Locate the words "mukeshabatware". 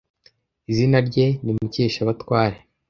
1.57-2.57